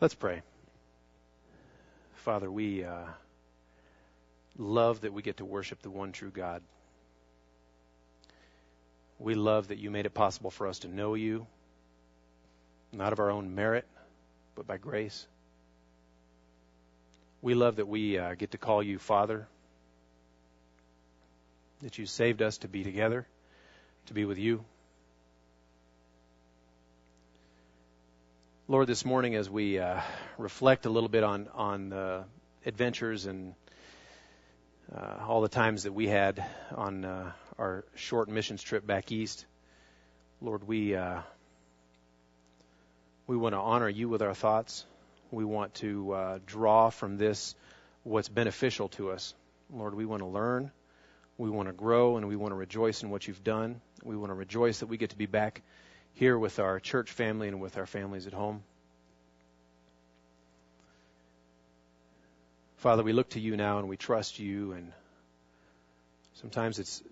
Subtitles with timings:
[0.00, 0.42] Let's pray.
[2.14, 3.06] Father, we uh,
[4.56, 6.62] love that we get to worship the one true God.
[9.18, 11.48] We love that you made it possible for us to know you,
[12.92, 13.86] not of our own merit,
[14.54, 15.26] but by grace.
[17.42, 19.48] We love that we uh, get to call you Father,
[21.80, 23.26] that you saved us to be together,
[24.06, 24.64] to be with you.
[28.70, 29.98] Lord, this morning as we uh,
[30.36, 32.24] reflect a little bit on on the
[32.66, 33.54] adventures and
[34.94, 36.44] uh, all the times that we had
[36.74, 39.46] on uh, our short missions trip back east,
[40.42, 41.20] Lord, we uh,
[43.26, 44.84] we want to honor you with our thoughts.
[45.30, 47.54] We want to uh, draw from this
[48.02, 49.32] what's beneficial to us.
[49.72, 50.70] Lord, we want to learn,
[51.38, 53.80] we want to grow, and we want to rejoice in what you've done.
[54.04, 55.62] We want to rejoice that we get to be back
[56.18, 58.60] here with our church family and with our families at home.
[62.78, 64.92] Father, we look to you now and we trust you, and
[66.34, 67.04] sometimes it's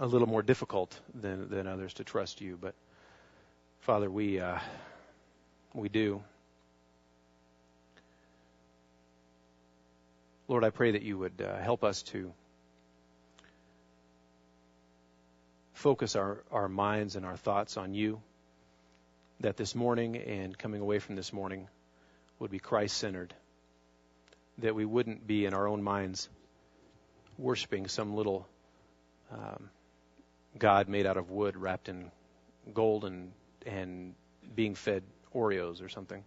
[0.00, 2.74] a little more difficult than, than others to trust you, but
[3.80, 4.58] Father, we uh,
[5.74, 6.22] we do.
[10.48, 12.32] Lord, I pray that you would uh, help us to
[15.72, 18.20] focus our, our minds and our thoughts on you,
[19.40, 21.68] that this morning and coming away from this morning
[22.38, 23.34] would be Christ centered,
[24.58, 26.28] that we wouldn't be in our own minds
[27.38, 28.46] worshiping some little
[29.32, 29.70] um,
[30.58, 32.10] God made out of wood wrapped in
[32.74, 33.32] gold and,
[33.66, 34.14] and
[34.54, 35.02] being fed
[35.34, 36.22] Oreos or something.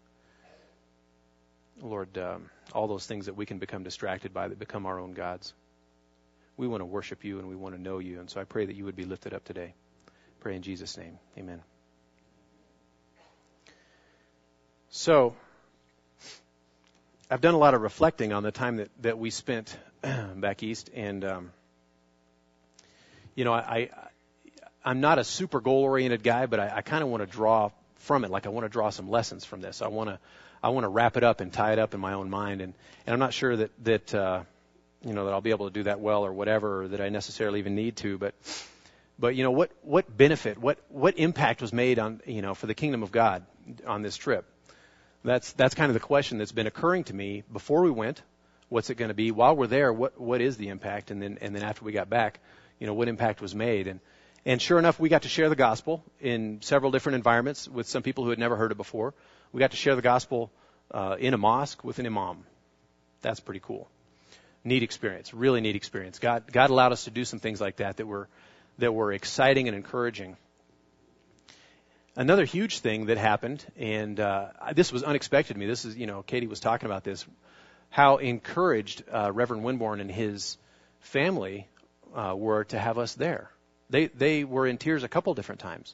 [1.81, 5.13] Lord, um, all those things that we can become distracted by that become our own
[5.13, 5.53] gods
[6.57, 8.19] we want to worship you and we want to know you.
[8.19, 9.73] And so I pray that you would be lifted up today.
[10.39, 11.17] Pray in Jesus' name.
[11.37, 11.61] Amen.
[14.89, 15.35] So,
[17.29, 19.75] I've done a lot of reflecting on the time that, that we spent
[20.35, 21.51] back east, and um,
[23.33, 23.89] you know, I,
[24.85, 27.27] I am not a super goal oriented guy, but I, I kind of want to
[27.27, 28.31] draw from it.
[28.31, 29.81] Like I want to draw some lessons from this.
[29.81, 30.19] I want to
[30.63, 32.73] I want to wrap it up and tie it up in my own mind, and
[33.07, 34.43] and I'm not sure that that uh,
[35.05, 37.09] you know that I'll be able to do that well or whatever, or that I
[37.09, 38.17] necessarily even need to.
[38.17, 38.33] But
[39.19, 42.65] but you know what what benefit, what what impact was made on you know for
[42.65, 43.45] the kingdom of God
[43.85, 44.45] on this trip?
[45.23, 48.21] That's that's kind of the question that's been occurring to me before we went.
[48.67, 49.93] What's it going to be while we're there?
[49.93, 51.11] What what is the impact?
[51.11, 52.39] And then and then after we got back,
[52.79, 53.87] you know what impact was made?
[53.87, 53.99] And
[54.43, 58.01] and sure enough, we got to share the gospel in several different environments with some
[58.03, 59.13] people who had never heard it before.
[59.51, 60.51] We got to share the gospel
[60.91, 62.43] uh, in a mosque with an imam.
[63.21, 63.87] That's pretty cool
[64.65, 66.19] neat experience, really neat experience.
[66.19, 68.27] God, God allowed us to do some things like that that were,
[68.79, 70.35] that were exciting and encouraging.
[72.17, 75.67] Another huge thing that happened, and uh, this was unexpected to me.
[75.67, 77.25] This is, you know, Katie was talking about this,
[77.89, 80.57] how encouraged uh, Reverend Winborn and his
[80.99, 81.67] family
[82.15, 83.51] uh, were to have us there.
[83.89, 85.93] They they were in tears a couple different times,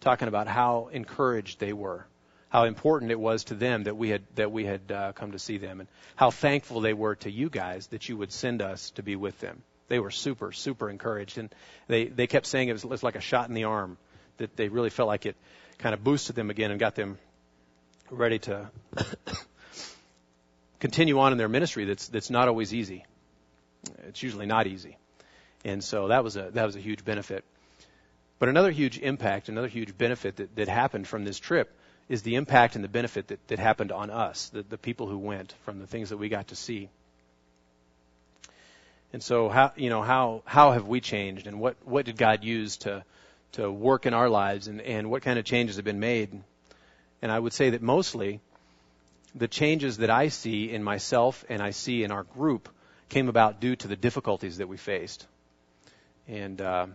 [0.00, 2.06] talking about how encouraged they were
[2.54, 5.40] how important it was to them that we had that we had uh, come to
[5.40, 8.90] see them, and how thankful they were to you guys that you would send us
[8.90, 9.64] to be with them.
[9.88, 11.52] They were super super encouraged, and
[11.88, 13.98] they they kept saying it was, it was like a shot in the arm
[14.36, 15.34] that they really felt like it
[15.78, 17.18] kind of boosted them again and got them
[18.08, 18.70] ready to
[20.78, 21.86] continue on in their ministry.
[21.86, 23.04] That's that's not always easy.
[24.06, 24.96] It's usually not easy,
[25.64, 27.44] and so that was a that was a huge benefit.
[28.38, 31.76] But another huge impact, another huge benefit that, that happened from this trip
[32.08, 35.18] is the impact and the benefit that, that happened on us, the, the people who
[35.18, 36.88] went, from the things that we got to see.
[39.12, 42.42] And so, how you know how how have we changed, and what what did God
[42.42, 43.04] use to
[43.52, 46.42] to work in our lives, and and what kind of changes have been made?
[47.22, 48.40] And I would say that mostly,
[49.34, 52.68] the changes that I see in myself and I see in our group
[53.08, 55.26] came about due to the difficulties that we faced.
[56.26, 56.86] And uh,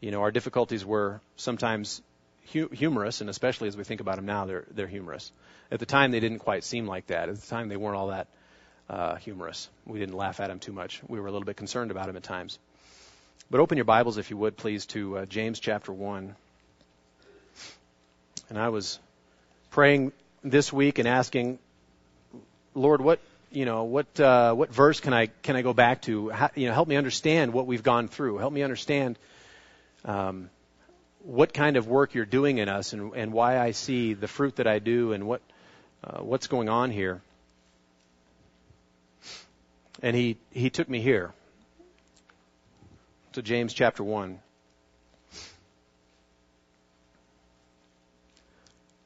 [0.00, 2.00] you know, our difficulties were sometimes
[2.52, 5.32] hu- humorous, and especially as we think about them now, they're they're humorous.
[5.70, 7.28] At the time, they didn't quite seem like that.
[7.28, 8.26] At the time, they weren't all that
[8.88, 9.68] uh, humorous.
[9.86, 11.02] We didn't laugh at them too much.
[11.06, 12.58] We were a little bit concerned about them at times.
[13.50, 16.34] But open your Bibles, if you would, please, to uh, James chapter one.
[18.48, 18.98] And I was
[19.70, 20.12] praying
[20.42, 21.58] this week and asking,
[22.74, 23.20] Lord, what
[23.50, 26.28] you know, what uh, what verse can I can I go back to?
[26.30, 28.38] How, you know, help me understand what we've gone through.
[28.38, 29.18] Help me understand
[30.04, 30.50] um,
[31.28, 34.56] what kind of work you're doing in us and, and why I see the fruit
[34.56, 35.42] that I do and what
[36.02, 37.20] uh, what's going on here.
[40.02, 41.34] And he he took me here
[43.32, 44.38] to James chapter one.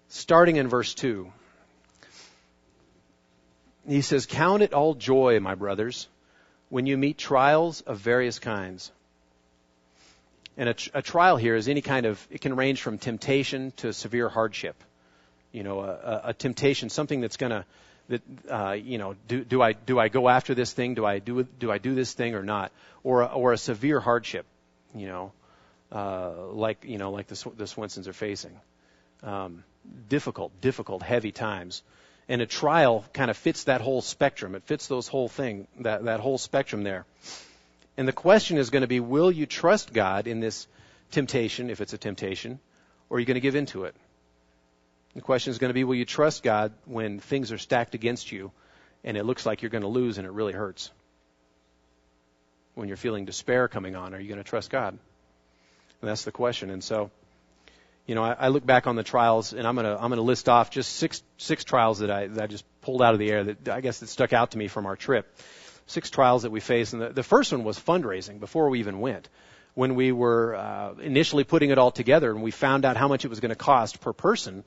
[0.08, 1.32] Starting in verse 2,
[3.88, 6.06] he says, Count it all joy, my brothers,
[6.69, 8.92] when you meet trials of various kinds.
[10.56, 13.93] And a, a, trial here is any kind of, it can range from temptation to
[13.93, 14.76] severe hardship.
[15.50, 17.64] You know, a, a temptation, something that's going to,
[18.08, 20.94] that, uh, you know, do, do, I, do I go after this thing?
[20.94, 22.72] Do I do, do I do this thing or not?
[23.02, 24.46] Or, or a severe hardship,
[24.94, 25.32] you know,
[25.90, 28.58] uh, like, you know, like the, the Swensons are facing.
[29.22, 29.64] Um,
[30.08, 31.82] difficult, difficult, heavy times.
[32.28, 34.55] And a trial kind of fits that whole spectrum.
[34.55, 37.05] It fits those whole thing, that, that whole spectrum there.
[37.97, 40.67] And the question is going to be, will you trust God in this
[41.11, 42.59] temptation, if it's a temptation,
[43.11, 43.94] or are you going to give in to it?
[45.15, 48.33] The question is going to be, will you trust God when things are stacked against
[48.33, 48.50] you
[49.05, 50.91] and it looks like you're going to lose and it really hurts?
[52.75, 54.99] When you're feeling despair coming on, are you going to trust God?
[56.00, 56.71] And that's the question.
[56.71, 57.11] And so,
[58.06, 60.49] you know, I, I look back on the trials, and I'm gonna I'm gonna list
[60.49, 63.44] off just six six trials that I that I just pulled out of the air
[63.44, 65.39] that I guess that stuck out to me from our trip.
[65.87, 69.00] Six trials that we faced, and the, the first one was fundraising before we even
[69.00, 69.29] went.
[69.75, 73.25] When we were uh, initially putting it all together, and we found out how much
[73.25, 74.64] it was going to cost per person,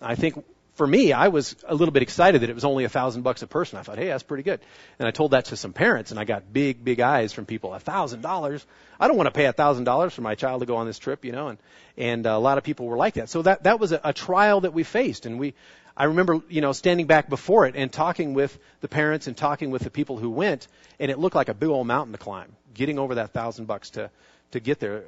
[0.00, 0.44] I think
[0.74, 3.42] for me, I was a little bit excited that it was only a thousand bucks
[3.42, 3.78] a person.
[3.78, 4.60] I thought, hey, that's pretty good.
[4.98, 7.74] And I told that to some parents, and I got big, big eyes from people.
[7.74, 8.64] A thousand dollars?
[8.98, 10.98] I don't want to pay a thousand dollars for my child to go on this
[10.98, 11.48] trip, you know.
[11.48, 11.58] And
[11.98, 13.28] and a lot of people were like that.
[13.28, 15.54] So that that was a, a trial that we faced, and we.
[15.96, 19.70] I remember, you know, standing back before it and talking with the parents and talking
[19.70, 20.66] with the people who went,
[20.98, 22.56] and it looked like a big old mountain to climb.
[22.74, 24.10] Getting over that thousand bucks to
[24.52, 25.04] to get there,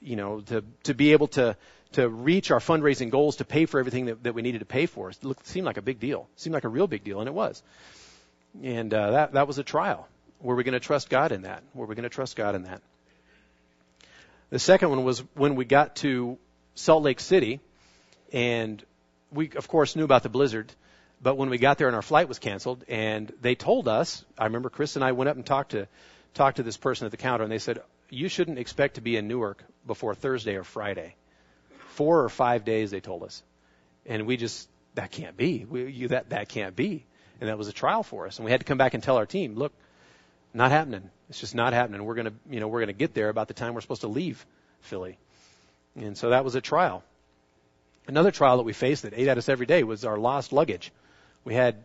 [0.00, 1.56] you know, to to be able to
[1.92, 4.84] to reach our fundraising goals to pay for everything that, that we needed to pay
[4.84, 5.08] for.
[5.08, 6.28] It looked, seemed like a big deal.
[6.34, 7.62] It seemed like a real big deal, and it was.
[8.62, 10.06] And uh, that that was a trial.
[10.40, 11.62] Were we going to trust God in that?
[11.74, 12.82] Were we going to trust God in that?
[14.50, 16.38] The second one was when we got to
[16.74, 17.60] Salt Lake City,
[18.32, 18.82] and
[19.32, 20.72] we of course knew about the blizzard.
[21.20, 24.44] But when we got there and our flight was canceled, and they told us, I
[24.44, 25.88] remember Chris and I went up and talked to
[26.34, 29.16] talked to this person at the counter, and they said, "You shouldn't expect to be
[29.16, 31.14] in Newark before Thursday or Friday."
[31.98, 33.42] four or five days, they told us.
[34.06, 35.66] And we just, that can't be.
[35.68, 37.04] We, you, that, that can't be.
[37.40, 38.38] And that was a trial for us.
[38.38, 39.72] And we had to come back and tell our team, look,
[40.54, 41.10] not happening.
[41.28, 42.04] It's just not happening.
[42.04, 44.46] We're to, you know, we're to get there about the time we're supposed to leave
[44.82, 45.18] Philly.
[45.96, 47.02] And so that was a trial.
[48.08, 50.90] Another trial that we faced that ate at us every day was our lost luggage.
[51.44, 51.84] We had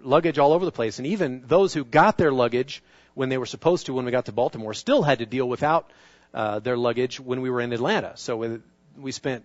[0.00, 2.82] luggage all over the place, and even those who got their luggage
[3.14, 5.88] when they were supposed to when we got to Baltimore still had to deal without
[6.34, 8.16] uh, their luggage when we were in Atlanta.
[8.16, 8.60] So
[8.98, 9.44] we spent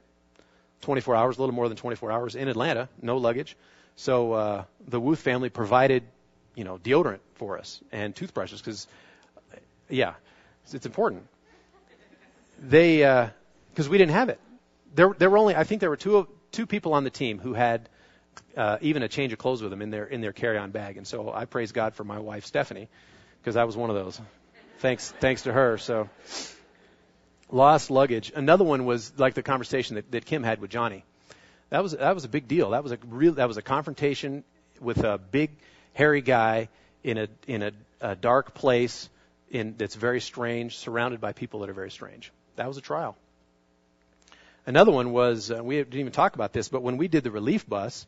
[0.82, 3.56] 24 hours, a little more than 24 hours in Atlanta, no luggage.
[3.96, 6.04] So uh, the Wuth family provided,
[6.56, 8.88] you know, deodorant for us and toothbrushes because,
[9.90, 10.16] yeah,
[10.72, 11.28] it's important.
[12.60, 14.40] They because uh, we didn't have it.
[14.96, 17.54] There, there were only I think there were two two people on the team who
[17.54, 17.90] had
[18.56, 21.06] uh, even a change of clothes with them in their in their carry-on bag, and
[21.06, 22.88] so I praise God for my wife Stephanie
[23.42, 24.20] because I was one of those.
[24.80, 25.78] Thanks thanks to her.
[25.78, 26.10] So
[27.52, 28.32] lost luggage.
[28.34, 31.04] Another one was like the conversation that, that Kim had with Johnny.
[31.70, 32.70] That was that was a big deal.
[32.70, 34.46] That was a real that was a confrontation
[34.80, 35.52] with a big
[35.94, 36.70] hairy guy
[37.04, 39.10] in a in a, a dark place
[39.50, 42.32] in that's very strange, surrounded by people that are very strange.
[42.56, 43.18] That was a trial.
[44.66, 47.32] Another one was uh, we didn't even talk about this, but when we did the
[47.32, 48.08] relief bus,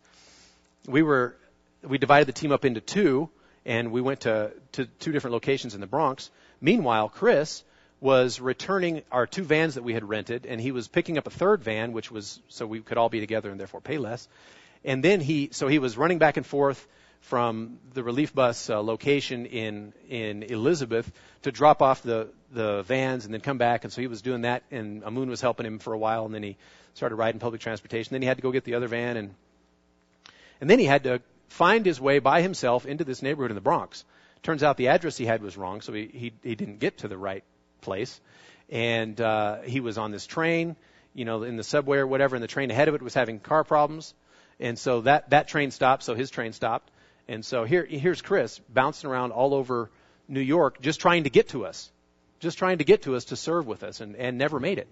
[0.87, 1.35] we were
[1.83, 3.29] we divided the team up into two,
[3.65, 6.31] and we went to to two different locations in the Bronx.
[6.59, 7.63] Meanwhile, Chris
[8.01, 11.31] was returning our two vans that we had rented, and he was picking up a
[11.31, 14.27] third van, which was so we could all be together and therefore pay less.
[14.83, 16.87] And then he, so he was running back and forth
[17.21, 23.25] from the relief bus uh, location in in Elizabeth to drop off the the vans
[23.25, 23.83] and then come back.
[23.83, 26.33] And so he was doing that, and Amun was helping him for a while, and
[26.33, 26.57] then he
[26.93, 28.13] started riding public transportation.
[28.13, 29.33] Then he had to go get the other van, and
[30.61, 33.61] and then he had to find his way by himself into this neighborhood in the
[33.61, 34.03] Bronx.
[34.43, 37.07] Turns out the address he had was wrong, so he he, he didn't get to
[37.07, 37.43] the right
[37.81, 38.19] place.
[38.69, 40.75] And uh, he was on this train,
[41.13, 43.39] you know, in the subway or whatever, and the train ahead of it was having
[43.39, 44.13] car problems.
[44.59, 46.89] And so that, that train stopped, so his train stopped.
[47.27, 49.89] And so here, here's Chris bouncing around all over
[50.27, 51.91] New York just trying to get to us,
[52.39, 54.87] just trying to get to us to serve with us, and, and never made it.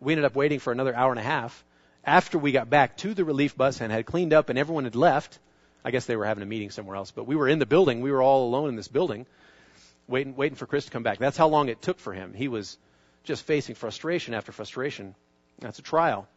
[0.00, 1.64] We ended up waiting for another hour and a half
[2.04, 4.96] after we got back to the relief bus and had cleaned up and everyone had
[4.96, 5.38] left.
[5.84, 8.00] I guess they were having a meeting somewhere else, but we were in the building.
[8.00, 9.26] We were all alone in this building
[10.08, 11.18] waiting, waiting for Chris to come back.
[11.18, 12.34] That's how long it took for him.
[12.34, 12.78] He was
[13.24, 15.14] just facing frustration after frustration.
[15.58, 16.28] That's a trial.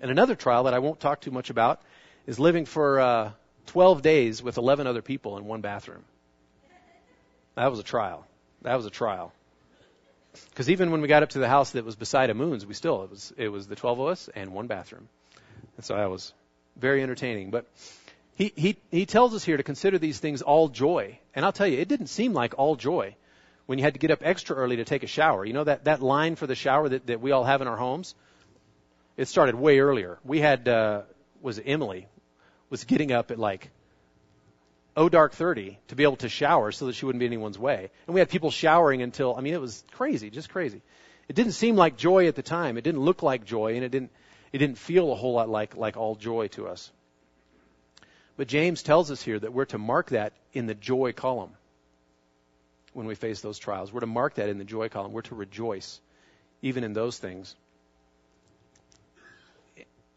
[0.00, 1.80] And another trial that I won't talk too much about
[2.26, 3.30] is living for uh,
[3.66, 6.04] 12 days with 11 other people in one bathroom.
[7.54, 8.26] That was a trial.
[8.62, 9.32] That was a trial.
[10.50, 13.02] Because even when we got up to the house that was beside Amun's, we still
[13.04, 15.08] it was it was the 12 of us and one bathroom.
[15.76, 16.32] And so that was
[16.76, 17.50] very entertaining.
[17.50, 17.66] But
[18.34, 21.18] He, he, he tells us here to consider these things all joy.
[21.34, 23.16] And I'll tell you, it didn't seem like all joy
[23.64, 25.44] when you had to get up extra early to take a shower.
[25.44, 27.78] You know that, that line for the shower that, that we all have in our
[27.78, 28.14] homes?
[29.16, 30.18] It started way earlier.
[30.22, 31.02] We had, uh,
[31.40, 32.08] was Emily,
[32.70, 33.70] was getting up at like,
[34.96, 37.90] oh dark 30 to be able to shower so that she wouldn't be anyone's way.
[38.06, 40.80] And we had people showering until, I mean, it was crazy, just crazy.
[41.28, 42.78] It didn't seem like joy at the time.
[42.78, 44.10] It didn't look like joy, and it didn't,
[44.52, 46.90] it didn't feel a whole lot like, like all joy to us.
[48.36, 51.50] But James tells us here that we're to mark that in the joy column
[52.92, 53.92] when we face those trials.
[53.92, 55.12] We're to mark that in the joy column.
[55.12, 56.00] We're to rejoice
[56.62, 57.54] even in those things.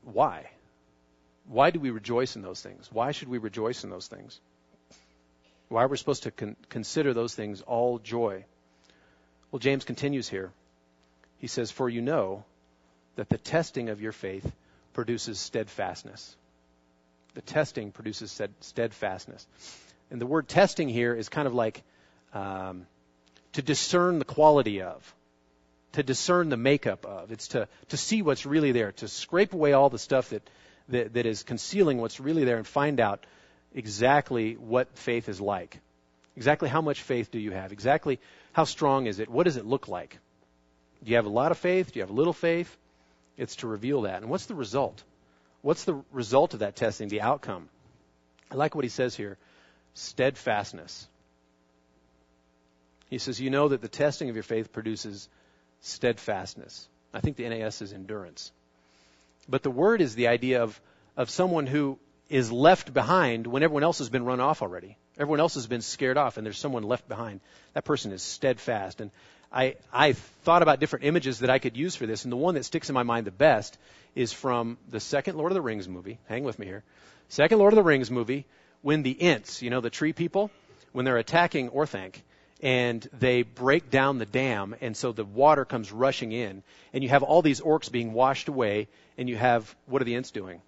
[0.04, 0.50] Why?
[1.50, 2.88] Why do we rejoice in those things?
[2.92, 4.40] Why should we rejoice in those things?
[5.68, 8.46] Why are we supposed to con- consider those things all joy?
[9.52, 10.52] Well, James continues here.
[11.40, 12.44] He says, For you know
[13.16, 14.50] that the testing of your faith
[14.94, 16.36] produces steadfastness.
[17.34, 19.48] The testing produces steadfastness.
[20.12, 21.84] And the word testing here is kind of like
[22.32, 22.86] um,
[23.54, 25.16] to discern the quality of,
[25.94, 27.32] to discern the makeup of.
[27.32, 30.48] It's to, to see what's really there, to scrape away all the stuff that,
[30.90, 33.26] that, that is concealing what's really there and find out
[33.74, 35.80] exactly what faith is like.
[36.36, 37.72] Exactly how much faith do you have?
[37.72, 38.20] Exactly
[38.54, 39.30] how strong is it?
[39.30, 40.18] What does it look like?
[41.04, 41.94] Do you have a lot of faith?
[41.94, 42.76] Do you have a little faith?
[43.38, 44.22] It's to reveal that.
[44.22, 45.04] And what's the result?
[45.62, 47.70] What's the result of that testing, the outcome?
[48.52, 49.38] I like what he says here
[49.94, 51.08] steadfastness.
[53.10, 55.28] He says, You know that the testing of your faith produces
[55.82, 56.88] steadfastness.
[57.14, 58.52] I think the NAS is endurance.
[59.50, 60.80] But the word is the idea of,
[61.18, 61.98] of someone who
[62.30, 64.98] is left behind when everyone else has been run off already.
[65.18, 67.42] Everyone else has been scared off, and there's someone left behind.
[67.74, 69.02] That person is steadfast.
[69.02, 69.10] And
[69.52, 72.54] I, I thought about different images that I could use for this, and the one
[72.54, 73.78] that sticks in my mind the best
[74.16, 76.20] is from the second Lord of the Rings movie.
[76.28, 76.84] Hang with me here.
[77.30, 78.46] Second Lord of the Rings movie,
[78.82, 80.52] when the Ents, you know, the tree people,
[80.92, 82.22] when they're attacking Orthanc,
[82.62, 86.64] and they break down the dam, and so the water comes rushing in,
[86.94, 88.88] and you have all these orcs being washed away,
[89.18, 90.62] and you have, what are the Ents doing?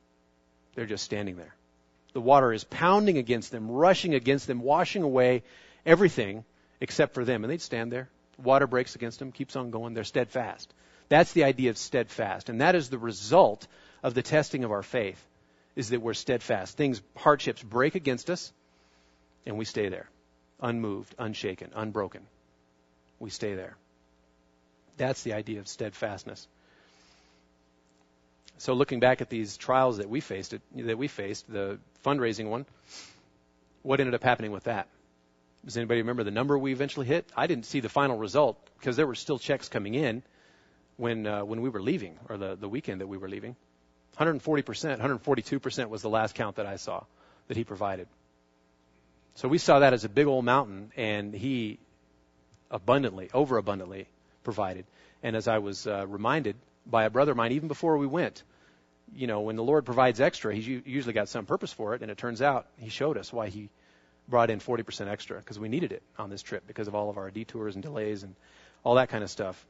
[0.75, 1.53] They're just standing there.
[2.13, 5.43] The water is pounding against them, rushing against them, washing away
[5.85, 6.43] everything
[6.79, 7.43] except for them.
[7.43, 8.09] And they'd stand there.
[8.41, 9.93] Water breaks against them, keeps on going.
[9.93, 10.73] They're steadfast.
[11.09, 12.49] That's the idea of steadfast.
[12.49, 13.67] And that is the result
[14.03, 15.21] of the testing of our faith,
[15.75, 16.75] is that we're steadfast.
[16.75, 18.51] Things, hardships break against us,
[19.45, 20.09] and we stay there.
[20.61, 22.21] Unmoved, unshaken, unbroken.
[23.19, 23.75] We stay there.
[24.97, 26.47] That's the idea of steadfastness.
[28.57, 32.65] So looking back at these trials that we faced, that we faced, the fundraising one,
[33.81, 34.87] what ended up happening with that?
[35.65, 37.25] Does anybody remember the number we eventually hit?
[37.35, 40.21] I didn't see the final result because there were still checks coming in
[40.97, 43.55] when uh, when we were leaving, or the the weekend that we were leaving.
[44.17, 47.03] 140 percent, 142 percent was the last count that I saw
[47.47, 48.07] that he provided.
[49.35, 51.79] So we saw that as a big old mountain, and he
[52.69, 54.07] abundantly, overabundantly
[54.43, 54.85] provided.
[55.23, 58.43] And as I was uh, reminded by a brother of mine, even before we went,
[59.15, 62.01] you know, when the Lord provides extra, He's usually got some purpose for it.
[62.01, 63.69] And it turns out He showed us why He
[64.27, 67.17] brought in 40% extra because we needed it on this trip because of all of
[67.17, 68.35] our detours and delays and
[68.83, 69.63] all that kind of stuff.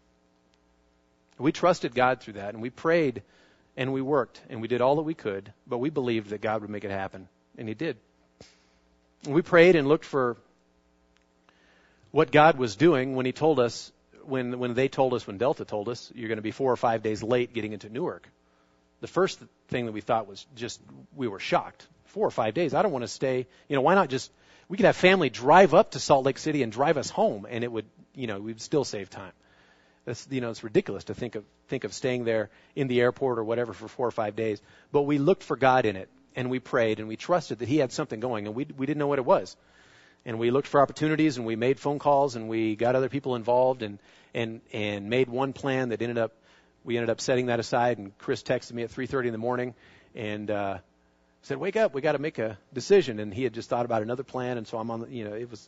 [1.37, 3.23] We trusted God through that and we prayed
[3.75, 6.61] and we worked and we did all that we could, but we believed that God
[6.61, 7.27] would make it happen.
[7.57, 7.97] And He did.
[9.25, 10.37] We prayed and looked for
[12.11, 13.91] what God was doing when He told us,
[14.23, 16.77] when, when they told us, when Delta told us, you're going to be four or
[16.77, 18.27] five days late getting into Newark
[19.01, 20.79] the first thing that we thought was just
[21.15, 21.85] we were shocked.
[22.05, 22.73] Four or five days.
[22.73, 23.47] I don't want to stay.
[23.67, 24.31] You know, why not just
[24.69, 27.63] we could have family drive up to Salt Lake City and drive us home, and
[27.63, 27.85] it would,
[28.15, 29.31] you know, we'd still save time.
[30.05, 33.39] That's, you know, it's ridiculous to think of think of staying there in the airport
[33.39, 34.61] or whatever for four or five days.
[34.91, 37.77] But we looked for God in it, and we prayed, and we trusted that He
[37.77, 39.55] had something going, and we we didn't know what it was.
[40.23, 43.35] And we looked for opportunities, and we made phone calls, and we got other people
[43.35, 44.00] involved, and
[44.33, 46.33] and and made one plan that ended up
[46.83, 49.73] we ended up setting that aside, and Chris texted me at 3:30 in the morning
[50.15, 50.77] and uh,
[51.43, 54.01] said, "Wake up, we got to make a decision." And he had just thought about
[54.01, 55.01] another plan, and so I'm on.
[55.01, 55.67] The, you know, it was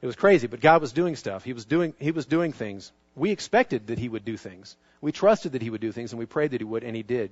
[0.00, 1.44] it was crazy, but God was doing stuff.
[1.44, 2.92] He was doing he was doing things.
[3.14, 4.76] We expected that He would do things.
[5.00, 7.02] We trusted that He would do things, and we prayed that He would, and He
[7.02, 7.30] did.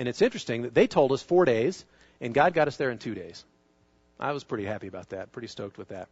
[0.00, 1.84] And it's interesting that they told us four days,
[2.22, 3.44] and God got us there in two days.
[4.18, 6.08] I was pretty happy about that, pretty stoked with that.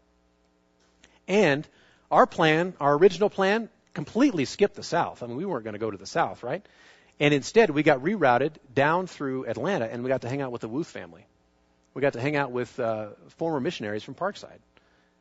[1.27, 1.67] And
[2.11, 5.23] our plan, our original plan, completely skipped the South.
[5.23, 6.63] I mean, we weren't going to go to the South, right?
[7.19, 10.61] And instead, we got rerouted down through Atlanta, and we got to hang out with
[10.61, 11.25] the Wuth family.
[11.95, 14.59] We got to hang out with uh, former missionaries from Parkside.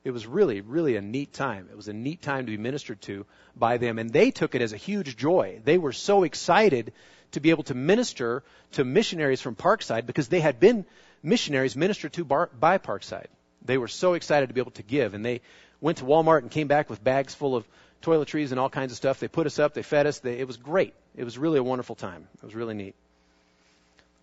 [0.07, 1.67] It was really, really a neat time.
[1.69, 3.25] It was a neat time to be ministered to
[3.57, 5.59] by them, and they took it as a huge joy.
[5.65, 6.93] They were so excited
[7.31, 10.85] to be able to minister to missionaries from Parkside because they had been
[11.21, 13.27] missionaries ministered to bar, by Parkside.
[13.65, 15.41] They were so excited to be able to give, and they
[15.81, 17.67] went to Walmart and came back with bags full of
[18.01, 19.19] toiletries and all kinds of stuff.
[19.19, 20.19] They put us up, they fed us.
[20.19, 20.93] They, it was great.
[21.17, 22.29] It was really a wonderful time.
[22.37, 22.95] It was really neat.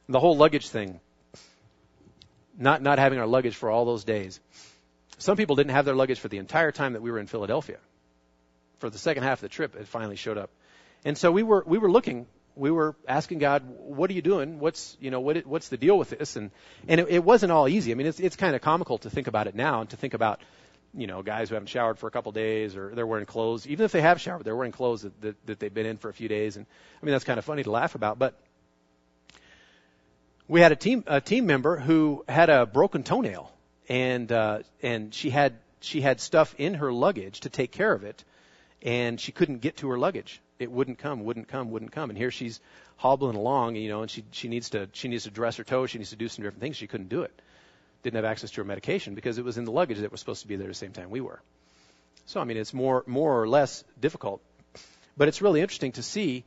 [0.09, 0.99] The whole luggage thing,
[2.59, 4.41] not not having our luggage for all those days.
[5.19, 7.79] Some people didn't have their luggage for the entire time that we were in Philadelphia.
[8.79, 10.51] For the second half of the trip, it finally showed up,
[11.05, 12.27] and so we were we were looking.
[12.57, 14.59] We were asking God, "What are you doing?
[14.61, 16.51] What's you know what what's the deal with this?" And
[16.87, 17.93] and it, it wasn't all easy.
[17.93, 20.15] I mean, it's it's kind of comical to think about it now and to think
[20.15, 20.41] about
[20.97, 23.67] you know, guys who haven't showered for a couple of days or they're wearing clothes.
[23.67, 26.09] Even if they have showered, they're wearing clothes that, that, that they've been in for
[26.09, 26.57] a few days.
[26.57, 26.67] And
[27.03, 28.19] I mean, that's kind of funny to laugh about.
[28.19, 28.39] But
[30.47, 33.51] we had a team a team member who had a broken toenail,
[33.89, 38.05] and uh, and she had she had stuff in her luggage to take care of
[38.05, 38.25] it,
[38.83, 40.41] and she couldn't get to her luggage.
[40.59, 42.11] It wouldn't come, wouldn't come, wouldn't come.
[42.11, 42.61] And here she's
[42.97, 45.87] hobbling along, you know, and she she needs to she needs to dress her toe,
[45.87, 46.77] she needs to do some different things.
[46.77, 47.33] She couldn't do it
[48.05, 50.43] didn't have access to her medication because it was in the luggage that was supposed
[50.43, 51.41] to be there at the same time we were.
[52.27, 54.41] So I mean, it's more more or less difficult,
[55.17, 56.45] but it's really interesting to see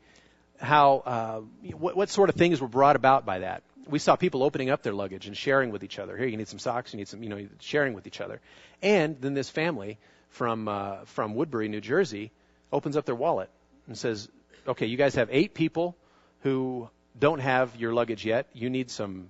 [0.60, 1.42] how uh,
[1.74, 3.64] what, what sort of things were brought about by that.
[3.90, 6.18] We saw people opening up their luggage and sharing with each other.
[6.18, 6.94] Here, you need some socks.
[6.94, 8.42] You need some, you know, sharing with each other.
[8.82, 9.98] And then this family
[10.30, 12.32] from uh, from Woodbury, New Jersey,
[12.72, 13.50] opens up their wallet
[13.88, 14.30] and says,
[14.68, 15.96] "Okay, you guys have eight people
[16.42, 16.90] who
[17.20, 18.48] don't have your luggage yet.
[18.54, 19.30] You need some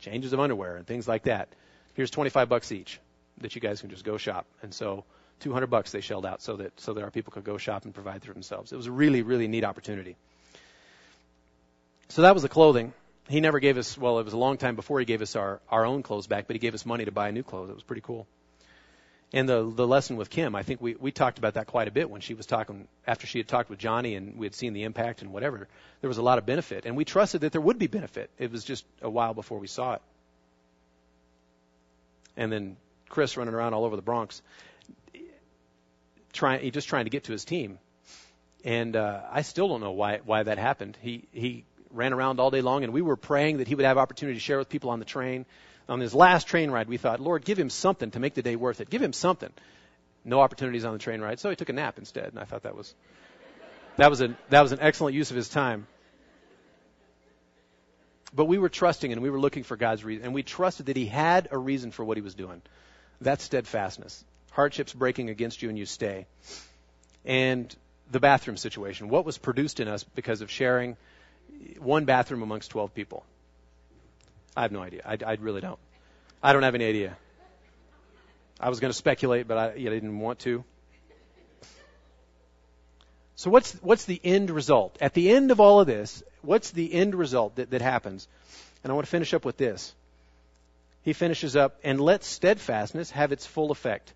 [0.00, 1.48] changes of underwear and things like that.
[1.94, 3.00] Here's 25 bucks each
[3.38, 4.46] that you guys can just go shop.
[4.62, 5.04] And so
[5.40, 7.94] 200 bucks they shelled out so that so that our people could go shop and
[7.94, 8.72] provide for themselves.
[8.72, 10.16] It was a really really neat opportunity.
[12.08, 12.92] So that was the clothing.
[13.28, 15.60] He never gave us well, it was a long time before he gave us our
[15.68, 17.70] our own clothes back, but he gave us money to buy new clothes.
[17.70, 18.26] It was pretty cool.
[19.32, 21.90] And the the lesson with Kim, I think we we talked about that quite a
[21.90, 24.72] bit when she was talking after she had talked with Johnny and we had seen
[24.72, 25.66] the impact and whatever.
[26.00, 28.30] There was a lot of benefit, and we trusted that there would be benefit.
[28.38, 30.02] It was just a while before we saw it.
[32.36, 32.76] And then
[33.08, 34.42] Chris running around all over the Bronx,
[36.32, 37.80] trying just trying to get to his team,
[38.64, 40.96] and uh, I still don't know why why that happened.
[41.00, 41.64] He he
[41.96, 44.40] ran around all day long, and we were praying that he would have opportunity to
[44.40, 45.46] share with people on the train
[45.88, 48.56] on his last train ride, we thought, Lord, give him something to make the day
[48.56, 48.90] worth it.
[48.90, 49.50] Give him something.
[50.24, 52.26] No opportunities on the train ride, so he took a nap instead.
[52.26, 52.94] And I thought that was
[53.96, 55.86] that was a that was an excellent use of his time.
[58.34, 60.96] But we were trusting and we were looking for God's reason, and we trusted that
[60.96, 62.60] He had a reason for what He was doing.
[63.20, 64.24] That's steadfastness.
[64.50, 66.26] Hardships breaking against you, and you stay.
[67.24, 67.74] And
[68.10, 69.08] the bathroom situation.
[69.08, 70.96] What was produced in us because of sharing
[71.78, 73.24] one bathroom amongst 12 people?
[74.56, 75.02] I have no idea.
[75.04, 75.78] I, I really don't.
[76.42, 77.16] I don't have any idea.
[78.58, 80.64] I was going to speculate, but I, I didn't want to.
[83.34, 84.96] So what's what's the end result?
[85.00, 88.28] At the end of all of this, what's the end result that, that happens?
[88.82, 89.94] And I want to finish up with this.
[91.02, 94.12] He finishes up, and let steadfastness have its full effect,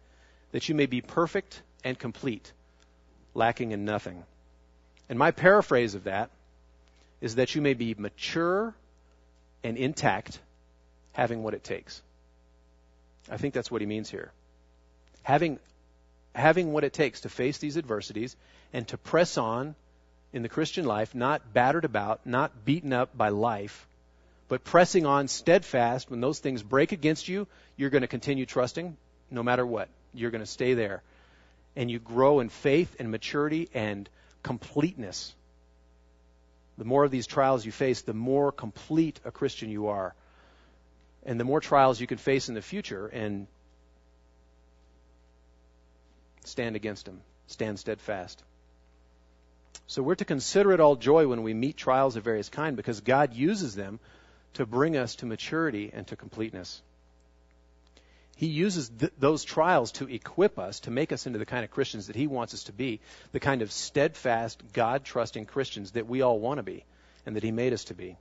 [0.52, 2.52] that you may be perfect and complete,
[3.34, 4.24] lacking in nothing.
[5.08, 6.30] And my paraphrase of that
[7.20, 8.74] is that you may be mature
[9.62, 10.38] and intact,
[11.12, 12.00] having what it takes.
[13.30, 14.32] I think that's what he means here.
[15.22, 15.58] Having,
[16.34, 18.36] having what it takes to face these adversities
[18.72, 19.74] and to press on
[20.32, 23.86] in the Christian life, not battered about, not beaten up by life,
[24.48, 26.10] but pressing on steadfast.
[26.10, 28.96] When those things break against you, you're going to continue trusting
[29.30, 29.88] no matter what.
[30.14, 31.02] You're going to stay there.
[31.76, 34.08] And you grow in faith and maturity and
[34.42, 35.34] completeness
[36.80, 40.14] the more of these trials you face, the more complete a Christian you are.
[41.26, 43.46] And the more trials you can face in the future and
[46.46, 48.42] stand against them, stand steadfast.
[49.88, 53.02] So we're to consider it all joy when we meet trials of various kind because
[53.02, 54.00] God uses them
[54.54, 56.80] to bring us to maturity and to completeness.
[58.36, 61.70] He uses th- those trials to equip us, to make us into the kind of
[61.70, 63.00] Christians that He wants us to be,
[63.32, 66.84] the kind of steadfast, God trusting Christians that we all want to be
[67.26, 68.16] and that He made us to be.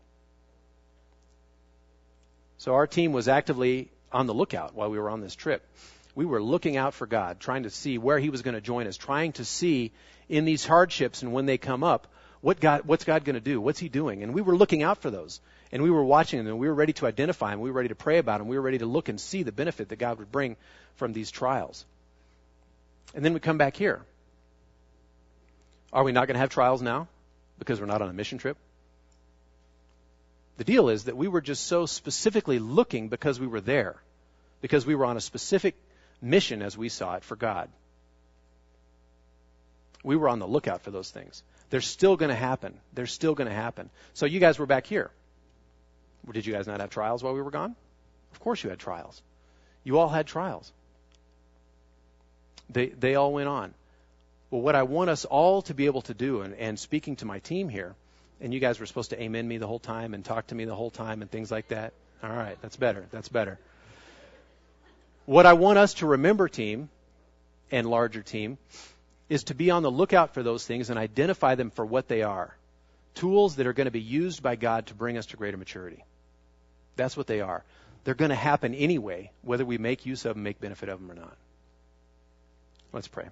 [2.58, 5.66] So our team was actively on the lookout while we were on this trip.
[6.16, 8.88] We were looking out for God, trying to see where He was going to join
[8.88, 9.94] us, trying to see
[10.28, 12.08] in these hardships and when they come up,
[12.42, 13.62] what God, what's God going to do?
[13.62, 14.24] What's He doing?
[14.24, 15.40] And we were looking out for those
[15.72, 17.60] and we were watching them and we were ready to identify them.
[17.60, 18.48] We were ready to pray about them.
[18.48, 20.58] We were ready to look and see the benefit that God would bring
[20.96, 21.86] from these trials.
[23.14, 24.02] And then we come back here.
[25.92, 27.08] Are we not going to have trials now
[27.58, 28.58] because we're not on a mission trip?
[30.58, 33.96] The deal is that we were just so specifically looking because we were there,
[34.62, 35.76] because we were on a specific
[36.22, 37.70] mission as we saw it for God.
[40.04, 41.44] We were on the lookout for those things.
[41.70, 42.78] They're still going to happen.
[42.94, 43.90] They're still going to happen.
[44.14, 45.12] So you guys were back here.
[46.32, 47.76] Did you guys not have trials while we were gone?
[48.32, 49.22] Of course you had trials.
[49.84, 50.72] You all had trials.
[52.70, 53.74] They, they all went on.
[54.52, 57.26] Well, what I want us all to be able to do, and, and speaking to
[57.26, 57.96] my team here,
[58.42, 60.66] and you guys were supposed to amen me the whole time and talk to me
[60.66, 61.94] the whole time and things like that.
[62.24, 63.06] All right, that's better.
[63.12, 63.60] That's better.
[65.26, 66.90] What I want us to remember, team,
[67.72, 68.58] and larger team,
[69.30, 72.24] is to be on the lookout for those things and identify them for what they
[72.24, 72.56] are
[73.20, 76.04] tools that are going to be used by God to bring us to greater maturity.
[76.96, 77.64] That's what they are.
[78.04, 81.12] They're going to happen anyway, whether we make use of them, make benefit of them
[81.12, 81.36] or not.
[82.94, 83.28] Let's pray.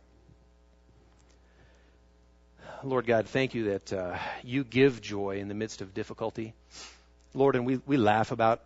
[2.84, 6.54] Lord God, thank you that uh, you give joy in the midst of difficulty.
[7.34, 8.62] Lord, and we, we laugh about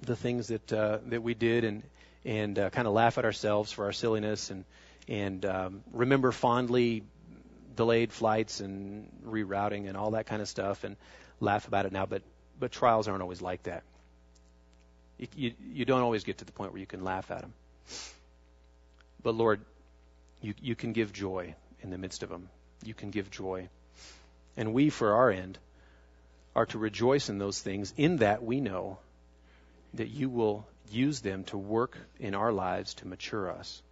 [0.00, 1.82] the things that uh, that we did and
[2.24, 4.64] and uh, kind of laugh at ourselves for our silliness and
[5.06, 7.04] and um, remember fondly
[7.74, 10.96] delayed flights and rerouting and all that kind of stuff and
[11.40, 12.06] laugh about it now.
[12.06, 12.22] But
[12.58, 13.82] but trials aren't always like that.
[15.18, 17.52] You, you, you don't always get to the point where you can laugh at them.
[19.22, 19.60] But Lord,
[20.40, 22.48] you, you can give joy in the midst of them.
[22.84, 23.68] You can give joy.
[24.56, 25.58] And we, for our end,
[26.54, 28.98] are to rejoice in those things, in that we know
[29.94, 33.82] that you will use them to work in our lives to mature us.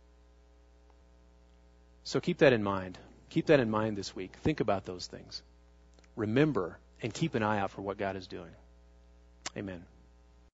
[2.05, 2.99] So keep that in mind.
[3.33, 4.37] Keep that in mind this week.
[4.43, 5.41] Think about those things.
[6.17, 8.51] Remember and keep an eye out for what God is doing.
[9.57, 9.87] Amen.